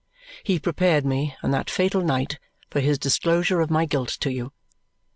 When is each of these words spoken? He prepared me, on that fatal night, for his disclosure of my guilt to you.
He 0.43 0.57
prepared 0.57 1.05
me, 1.05 1.35
on 1.43 1.51
that 1.51 1.69
fatal 1.69 2.01
night, 2.01 2.39
for 2.71 2.79
his 2.79 2.97
disclosure 2.97 3.61
of 3.61 3.69
my 3.69 3.85
guilt 3.85 4.09
to 4.21 4.31
you. 4.31 4.51